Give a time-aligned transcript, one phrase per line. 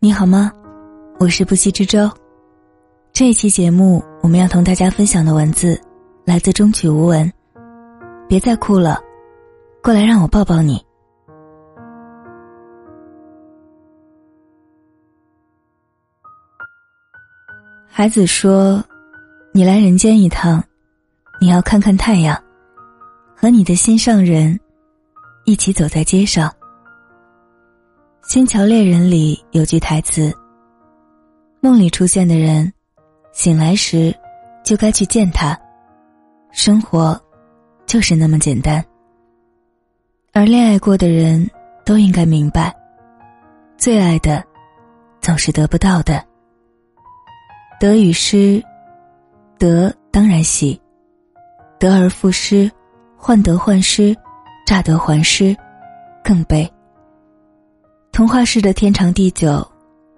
[0.00, 0.52] 你好吗？
[1.18, 2.08] 我是不息之舟。
[3.12, 5.76] 这一期节目，我们要同大家分享的文字
[6.24, 7.32] 来自中曲无闻。
[8.28, 9.00] 别再哭了，
[9.82, 10.80] 过来让我抱抱你。
[17.88, 18.80] 孩子说
[19.50, 20.62] ：“你来人间一趟，
[21.40, 22.40] 你要看看太阳，
[23.34, 24.60] 和你的心上人
[25.44, 26.48] 一起走在街上。”
[28.28, 30.30] 《新桥恋人》里有句台词
[31.62, 32.70] ：“梦里出现的人，
[33.32, 34.14] 醒来时
[34.62, 35.58] 就该去见他。”
[36.52, 37.18] 生活
[37.86, 38.84] 就是那么简单。
[40.34, 41.50] 而恋爱过的人
[41.86, 42.70] 都应该明白，
[43.78, 44.44] 最爱的
[45.22, 46.22] 总是得不到的。
[47.80, 48.62] 得与失，
[49.58, 50.78] 得当然喜；
[51.78, 52.70] 得而复失，
[53.16, 54.14] 患得患失，
[54.66, 55.56] 乍得还失，
[56.22, 56.70] 更悲。
[58.18, 59.64] 童话式的天长地久，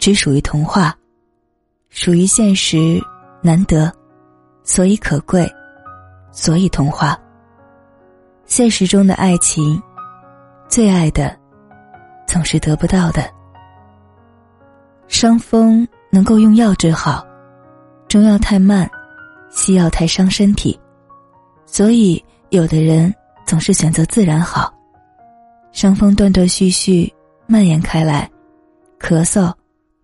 [0.00, 0.92] 只属于童话，
[1.90, 3.00] 属于现实
[3.40, 3.88] 难得，
[4.64, 5.48] 所以可贵，
[6.32, 7.16] 所以童话。
[8.46, 9.80] 现实中的爱情，
[10.68, 11.38] 最爱的，
[12.26, 13.30] 总是得不到的。
[15.06, 17.24] 伤风能够用药治好，
[18.08, 18.90] 中药太慢，
[19.50, 20.76] 西药太伤身体，
[21.64, 23.14] 所以有的人
[23.46, 24.74] 总是选择自然好。
[25.70, 27.08] 伤风断断续续。
[27.46, 28.30] 蔓延开来，
[28.98, 29.52] 咳嗽、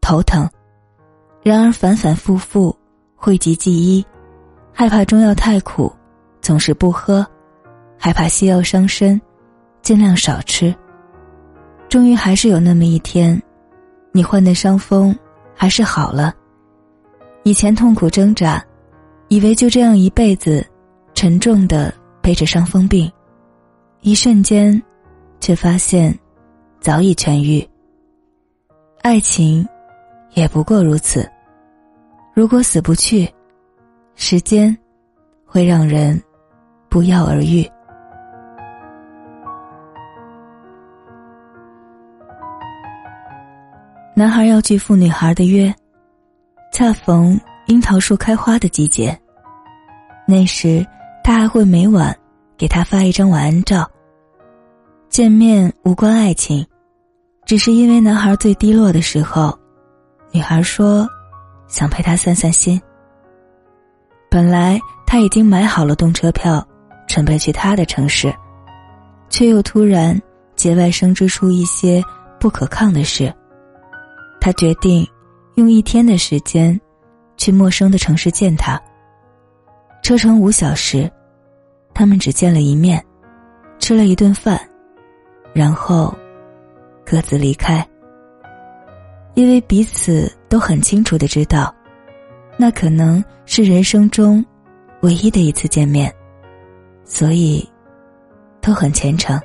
[0.00, 0.48] 头疼，
[1.42, 2.76] 然而反反复复，
[3.14, 4.04] 讳疾忌医，
[4.72, 5.92] 害怕中药太苦，
[6.40, 7.26] 总是不喝，
[7.98, 9.20] 害怕西药伤身，
[9.82, 10.74] 尽量少吃。
[11.88, 13.40] 终于还是有那么一天，
[14.12, 15.16] 你患的伤风
[15.54, 16.34] 还是好了。
[17.44, 18.64] 以前痛苦挣扎，
[19.28, 20.66] 以为就这样一辈子，
[21.14, 23.10] 沉重的背着伤风病，
[24.00, 24.82] 一瞬间，
[25.38, 26.18] 却发现。
[26.80, 27.66] 早已痊愈。
[29.02, 29.66] 爱情，
[30.34, 31.28] 也不过如此。
[32.34, 33.28] 如果死不去，
[34.14, 34.76] 时间
[35.44, 36.20] 会让人
[36.88, 37.68] 不药而愈。
[44.14, 45.72] 男孩要拒赴女孩的约，
[46.72, 49.18] 恰逢樱桃树开花的季节。
[50.26, 50.84] 那时，
[51.22, 52.16] 他还会每晚
[52.56, 53.88] 给她发一张晚安照。
[55.08, 56.66] 见面无关爱情。
[57.46, 59.56] 只是因为男孩最低落的时候，
[60.32, 61.08] 女孩说
[61.68, 62.80] 想陪他散散心。
[64.28, 66.66] 本来他已经买好了动车票，
[67.06, 68.34] 准备去他的城市，
[69.28, 70.20] 却又突然
[70.56, 72.02] 节外生枝出一些
[72.40, 73.32] 不可抗的事。
[74.40, 75.06] 他决定
[75.54, 76.78] 用一天的时间
[77.36, 78.80] 去陌生的城市见他。
[80.02, 81.08] 车程五小时，
[81.94, 83.00] 他们只见了一面，
[83.78, 84.60] 吃了一顿饭，
[85.54, 86.12] 然后。
[87.06, 87.86] 各自离开，
[89.34, 91.72] 因为彼此都很清楚的知道，
[92.58, 94.44] 那可能是人生中
[95.02, 96.12] 唯一的一次见面，
[97.04, 97.66] 所以
[98.60, 99.40] 都很虔诚。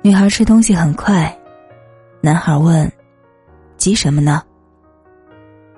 [0.00, 1.36] 女孩吃东西很快，
[2.22, 2.90] 男孩问
[3.76, 4.42] ：“急什么呢？”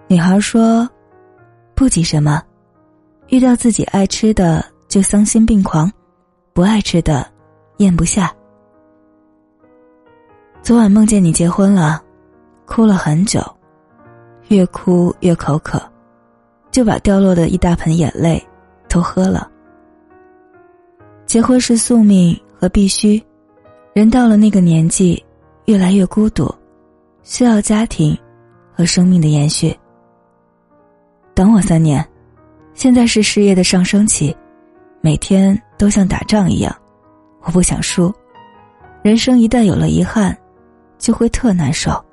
[0.06, 0.88] 女孩说
[1.74, 2.40] ：“不急什么，
[3.26, 5.90] 遇到自己爱吃的就丧心病狂，
[6.52, 7.26] 不爱吃的
[7.78, 8.32] 咽不下。”
[10.62, 12.02] 昨晚梦见你结婚了，
[12.66, 13.40] 哭了很久，
[14.48, 15.80] 越哭越口渴，
[16.70, 18.44] 就把掉落的一大盆眼泪
[18.86, 19.50] 都喝了。
[21.24, 23.22] 结婚是宿命和必须，
[23.94, 25.24] 人到了那个年纪，
[25.64, 26.54] 越来越孤独，
[27.22, 28.16] 需要家庭
[28.74, 29.74] 和生命的延续。
[31.32, 32.06] 等我三年，
[32.74, 34.36] 现在是事业的上升期，
[35.00, 36.74] 每天都像打仗一样，
[37.42, 38.12] 我不想输。
[39.02, 40.36] 人生一旦有了遗憾。
[40.98, 42.04] 就会特难受。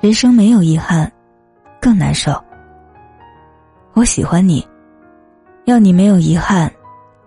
[0.00, 1.10] 人生没有遗憾，
[1.80, 2.32] 更难受。
[3.94, 4.66] 我喜欢你，
[5.64, 6.70] 要你没有遗憾，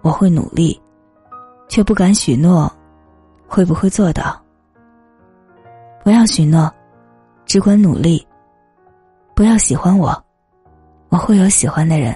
[0.02, 0.80] 我会努力，
[1.68, 2.72] 却不敢许诺，
[3.48, 4.42] 会不会做到？
[6.04, 6.72] 不要许诺，
[7.46, 8.26] 只管努力。
[9.36, 10.24] 不要喜欢我，
[11.10, 12.16] 我会有喜欢的人，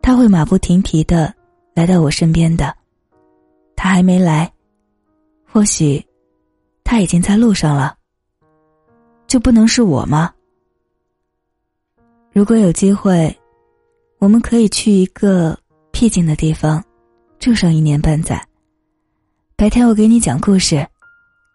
[0.00, 1.32] 他会马不停蹄的
[1.74, 2.74] 来到我身边的。
[3.76, 4.50] 他还没来，
[5.46, 6.04] 或许。
[6.84, 7.96] 他已经在路上了，
[9.26, 10.32] 就不能是我吗？
[12.32, 13.34] 如果有机会，
[14.18, 15.58] 我们可以去一个
[15.90, 16.84] 僻静的地方，
[17.38, 18.40] 住上一年半载。
[19.56, 20.86] 白天我给你讲故事，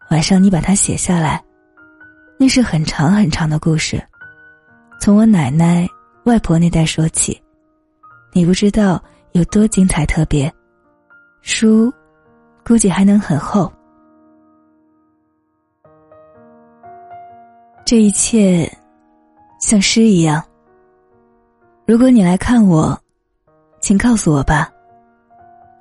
[0.10, 1.44] 晚上你把它写下来。
[2.38, 4.02] 那是很长很长的故事，
[5.00, 5.88] 从我奶奶、
[6.24, 7.40] 外婆那代说起，
[8.32, 9.02] 你不知道
[9.34, 10.52] 有多精彩特别。
[11.42, 11.94] 书，
[12.66, 13.72] 估计还能很厚。
[17.90, 18.72] 这一切
[19.60, 20.44] 像诗一样。
[21.88, 22.96] 如果你来看我，
[23.82, 24.72] 请告诉我吧。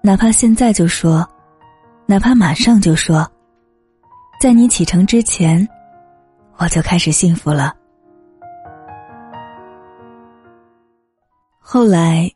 [0.02, 1.28] 哪怕现在就说，
[2.06, 3.30] 哪怕马上就说，
[4.40, 5.68] 在你启程之前，
[6.56, 7.76] 我就开始幸福了。
[11.58, 12.26] 后来，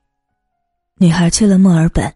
[0.96, 2.12] 女孩去了墨尔本。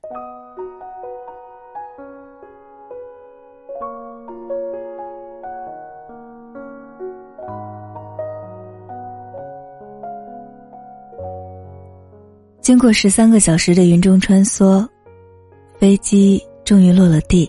[12.67, 14.85] 经过十三个小时的云中穿梭，
[15.79, 17.49] 飞机终于落了地。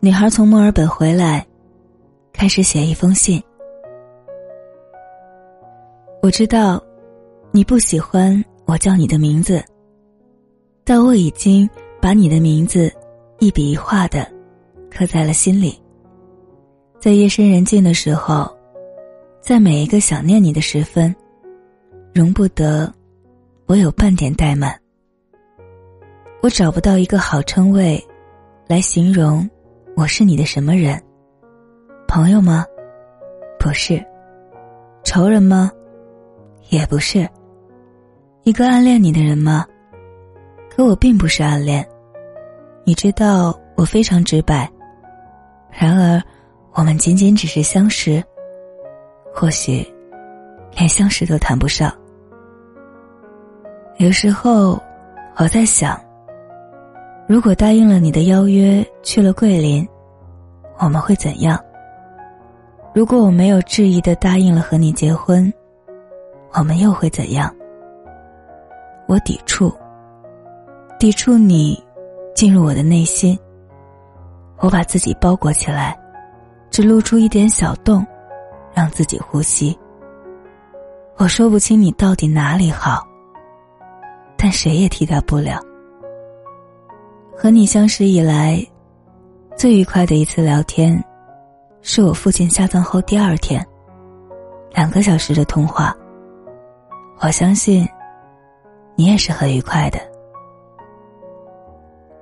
[0.00, 1.46] 女孩从墨尔本回来，
[2.32, 3.40] 开始写一封信。
[6.20, 6.82] 我知道，
[7.52, 9.64] 你不喜欢我叫你的名字，
[10.82, 11.70] 但我已经
[12.02, 12.92] 把你的名字
[13.38, 14.28] 一笔一画的
[14.90, 15.80] 刻在了心里。
[16.98, 18.52] 在夜深人静的时候，
[19.40, 21.14] 在每一个想念你的时分，
[22.12, 22.92] 容不得。
[23.68, 24.74] 我有半点怠慢，
[26.40, 28.02] 我找不到一个好称谓，
[28.66, 29.46] 来形容
[29.94, 30.98] 我是你的什么人？
[32.06, 32.64] 朋友吗？
[33.60, 34.02] 不是。
[35.04, 35.70] 仇人吗？
[36.70, 37.28] 也不是。
[38.42, 39.66] 一个暗恋你的人吗？
[40.70, 41.86] 可我并不是暗恋。
[42.84, 44.66] 你知道我非常直白。
[45.70, 46.22] 然而，
[46.72, 48.24] 我们仅仅只是相识，
[49.30, 49.86] 或许
[50.74, 51.94] 连相识都谈不上。
[53.98, 54.80] 有时候，
[55.34, 56.00] 我在想，
[57.26, 59.84] 如果答应了你的邀约去了桂林，
[60.78, 61.58] 我们会怎样？
[62.94, 65.52] 如果我没有质疑的答应了和你结婚，
[66.52, 67.52] 我们又会怎样？
[69.08, 69.74] 我抵触，
[70.96, 71.82] 抵触你
[72.36, 73.36] 进入我的内心。
[74.58, 75.98] 我把自己包裹起来，
[76.70, 78.06] 只露出一点小洞，
[78.72, 79.76] 让自己呼吸。
[81.16, 83.07] 我说不清你到底哪里好。
[84.38, 85.60] 但谁也替代不了。
[87.36, 88.64] 和你相识以来，
[89.56, 91.02] 最愉快的一次聊天，
[91.82, 93.64] 是我父亲下葬后第二天，
[94.72, 95.94] 两个小时的通话。
[97.20, 97.86] 我相信，
[98.94, 99.98] 你也是很愉快的。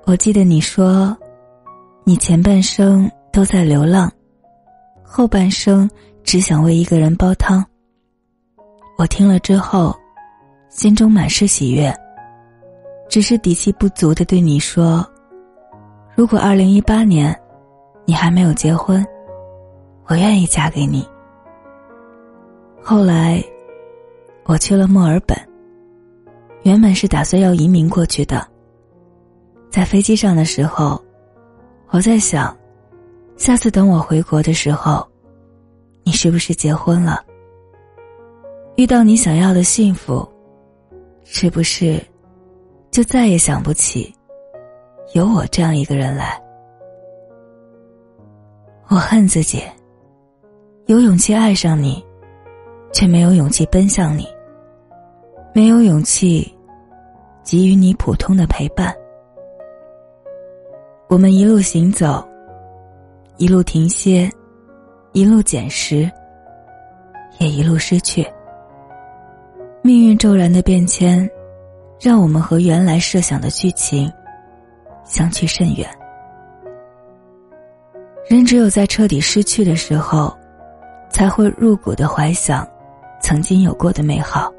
[0.05, 1.15] 我记得你说，
[2.03, 4.11] 你前半生都在流浪，
[5.03, 5.87] 后半生
[6.23, 7.63] 只想为一个人煲汤。
[8.97, 9.95] 我听了之后，
[10.69, 11.93] 心中满是喜悦。
[13.09, 15.05] 只是底气不足的对你说
[16.15, 17.33] ：“如果二零一八年，
[18.05, 19.05] 你还没有结婚，
[20.07, 21.07] 我愿意嫁给你。”
[22.83, 23.43] 后来，
[24.45, 25.37] 我去了墨尔本。
[26.63, 28.45] 原本是打算要移民过去的。
[29.69, 31.01] 在飞机上的时候，
[31.89, 32.55] 我在想，
[33.37, 35.07] 下次等我回国的时候，
[36.03, 37.23] 你是不是结婚了？
[38.75, 40.27] 遇到你想要的幸福，
[41.23, 42.01] 是不是？
[42.97, 44.11] 就再也想不起，
[45.13, 46.35] 有我这样一个人来。
[48.87, 49.61] 我恨自己，
[50.87, 52.03] 有勇气爱上你，
[52.91, 54.23] 却没有勇气奔向你；
[55.53, 56.51] 没有勇气
[57.43, 58.91] 给予你普通的陪伴。
[61.07, 62.27] 我们一路行走，
[63.37, 64.27] 一路停歇，
[65.11, 66.11] 一路捡拾，
[67.37, 68.27] 也一路失去。
[69.83, 71.29] 命运骤然的变迁。
[71.99, 74.11] 让我们和原来设想的剧情
[75.03, 75.89] 相去甚远。
[78.29, 80.35] 人只有在彻底失去的时候，
[81.09, 82.67] 才会入骨的怀想
[83.21, 84.51] 曾经有过的美好。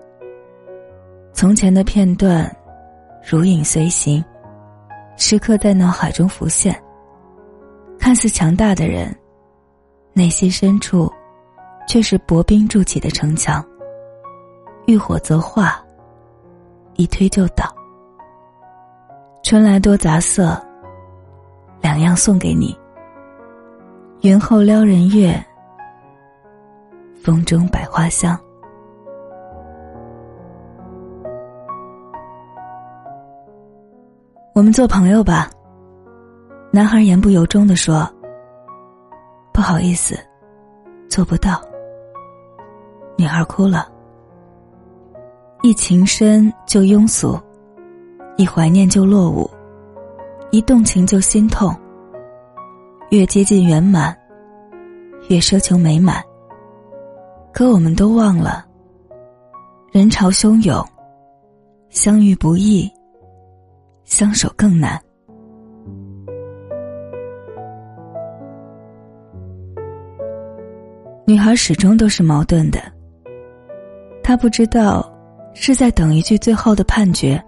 [1.33, 2.51] 从前的片段，
[3.23, 4.25] 如影随形，
[5.17, 6.75] 时刻在脑海中浮现。
[7.99, 9.15] 看似强大的人，
[10.13, 11.13] 内心深处
[11.87, 13.65] 却是薄冰筑起的城墙。
[14.87, 15.85] 遇火则化。
[16.99, 17.65] 一推就倒。
[19.45, 20.61] 春来多杂色，
[21.81, 22.77] 两样送给你。
[24.23, 25.41] 云后撩人月，
[27.23, 28.37] 风中百花香。
[34.53, 35.49] 我们做朋友吧。
[36.73, 38.11] 男孩言不由衷的说
[39.55, 40.19] ：“不好意思，
[41.09, 41.63] 做不到。”
[43.17, 43.89] 女孩哭了。
[45.63, 47.37] 一情深就庸俗，
[48.37, 49.51] 一怀念就落伍，
[50.53, 51.75] 一动情就心痛。
[53.11, 54.17] 越接近圆满，
[55.29, 56.23] 越奢求美满。
[57.53, 58.65] 可我们都忘了，
[59.91, 60.85] 人潮汹涌，
[61.91, 62.89] 相遇不易，
[64.05, 65.01] 相守更难。
[71.27, 72.81] 女孩始终都是矛盾的。
[74.23, 75.11] 她不知道
[75.61, 77.43] 是在等一句最后的判决，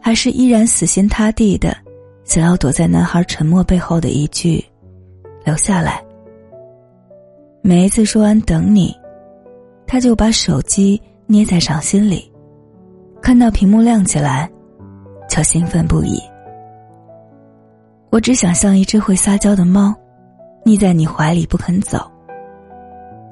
[0.00, 1.74] 还是依然死心塌地的
[2.22, 4.62] 想要躲在男孩沉默背后的一句
[5.44, 6.04] “留下来”。
[7.62, 8.94] 每一次说完“等你”，
[9.86, 12.30] 他就把手机捏在掌心里，
[13.22, 14.48] 看到屏幕亮起来，
[15.28, 16.20] 就兴奋不已。
[18.10, 19.94] 我只想像一只会撒娇的猫，
[20.62, 21.98] 腻在你怀里不肯走。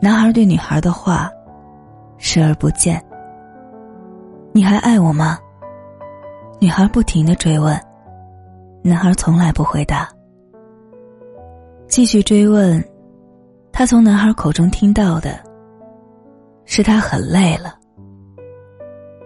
[0.00, 1.31] 男孩对女孩的话，
[2.17, 3.00] 视而不见。
[4.52, 5.38] 你还爱我吗？
[6.61, 7.78] 女孩不停的追问。
[8.83, 10.09] 男孩从来不回答。
[11.87, 12.83] 继续追问。
[13.73, 15.38] 他从男孩口中听到的，
[16.64, 17.78] 是他很累了。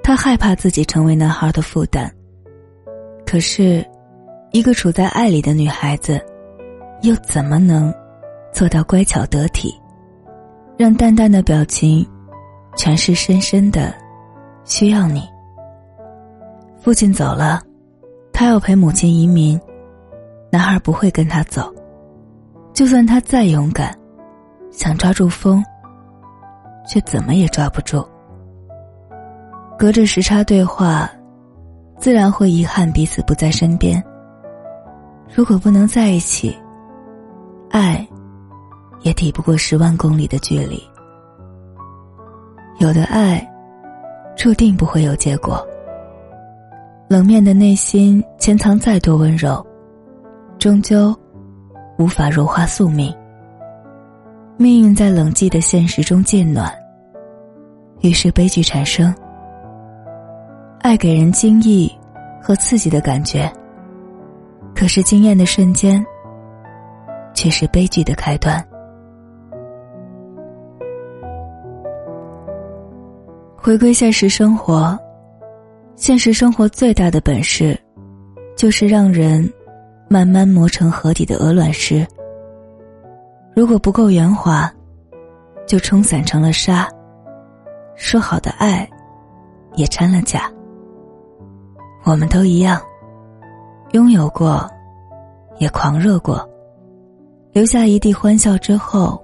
[0.02, 2.12] 他害怕自己成为男孩的负担。
[3.24, 3.82] 可是，
[4.50, 6.20] 一个处在爱里的女孩子，
[7.00, 7.94] 又怎么能
[8.52, 9.74] 做到乖巧得体，
[10.76, 12.06] 让淡淡的表情，
[12.76, 13.94] 诠释深深的
[14.72, 15.28] 需要你？
[16.80, 17.60] 父亲走了，
[18.32, 19.60] 他要陪母亲移民，
[20.50, 21.70] 男孩不会跟他走，
[22.72, 23.94] 就算他再勇敢。
[24.70, 25.62] 想抓住风，
[26.88, 28.02] 却怎么也抓不住。
[29.78, 31.06] 隔着时差对话，
[31.98, 34.02] 自然会遗憾彼此不在身边。
[35.34, 36.56] 如果不能在一起，
[37.70, 38.08] 爱
[39.02, 40.82] 也抵不过十万公里的距离。
[42.78, 43.46] 有的爱，
[44.36, 45.64] 注定不会有结果。
[47.08, 49.64] 冷面的内心潜藏再多温柔，
[50.58, 51.14] 终究
[51.98, 53.14] 无法融化宿命。
[54.56, 56.72] 命运在冷寂的现实中渐暖，
[58.00, 59.14] 于是悲剧产生。
[60.80, 61.90] 爱给人惊异
[62.40, 63.52] 和刺激的感觉，
[64.74, 66.04] 可是惊艳的瞬间，
[67.34, 68.64] 却是悲剧的开端。
[73.64, 74.98] 回归现实生活，
[75.94, 77.78] 现实生活最大的本事，
[78.56, 79.48] 就是让人
[80.08, 82.04] 慢慢磨成河底的鹅卵石。
[83.54, 84.68] 如果不够圆滑，
[85.64, 86.88] 就冲散成了沙。
[87.94, 88.90] 说好的爱，
[89.76, 90.50] 也掺了假。
[92.02, 92.82] 我们都一样，
[93.92, 94.68] 拥有过，
[95.58, 96.44] 也狂热过，
[97.52, 99.22] 留下一地欢笑之后，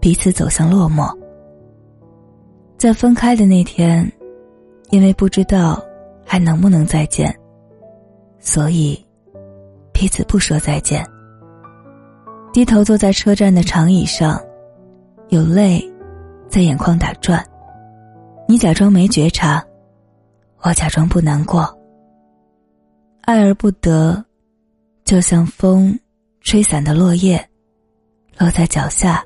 [0.00, 1.08] 彼此走向落寞。
[2.78, 4.10] 在分开的那天，
[4.90, 5.84] 因为不知道
[6.24, 7.36] 还能不能再见，
[8.38, 9.04] 所以
[9.92, 11.04] 彼此不说再见。
[12.52, 14.40] 低头坐在车站的长椅上，
[15.30, 15.84] 有泪
[16.48, 17.44] 在眼眶打转。
[18.46, 19.62] 你假装没觉察，
[20.62, 21.68] 我假装不难过。
[23.22, 24.24] 爱而不得，
[25.04, 25.98] 就像风
[26.42, 27.44] 吹散的落叶，
[28.38, 29.22] 落在脚下，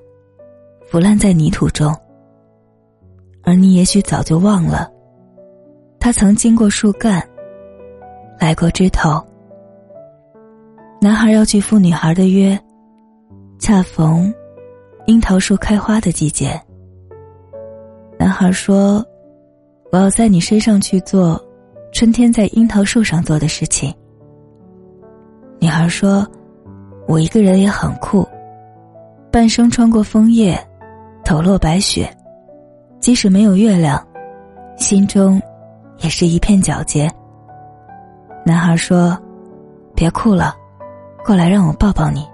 [0.90, 1.94] 腐烂在泥土中。
[3.44, 4.90] 而你也许早就忘了，
[5.98, 7.22] 他曾经过树干，
[8.38, 9.20] 来过枝头。
[11.00, 12.58] 男孩要去赴女孩的约。
[13.58, 14.34] 恰逢
[15.06, 16.60] 樱桃树开花的季节，
[18.18, 19.06] 男孩说
[19.92, 21.40] ：“我要在你身上去做
[21.92, 23.94] 春天在樱桃树上做的事情。”
[25.62, 26.26] 女孩说
[27.06, 28.26] ：“我一个人也很酷，
[29.30, 30.58] 半生穿过枫叶，
[31.24, 32.12] 抖落白雪，
[33.02, 34.00] 即使没有月亮，
[34.76, 35.42] 心中
[35.98, 37.10] 也是一片皎洁。”
[38.46, 39.18] 男孩说
[39.92, 40.54] ：“别哭了，
[41.26, 42.24] 过来让我抱抱你。”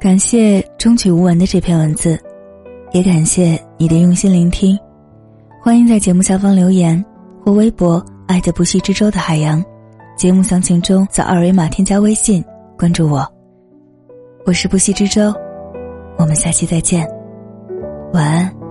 [0.00, 2.18] 感谢终曲无闻的这篇文字，
[2.92, 4.78] 也感谢你的用心聆听。
[5.62, 7.02] 欢迎在节目下方留言
[7.44, 9.64] 或微博“爱的不息之舟”的海洋，
[10.16, 12.44] 节目详情中扫二维码添加微信
[12.78, 13.26] 关注我。
[14.46, 15.34] 我是不息之舟，
[16.18, 17.08] 我们下期再见，
[18.12, 18.63] 晚安。